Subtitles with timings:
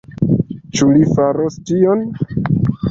[0.79, 2.05] Ĉu li faros tion?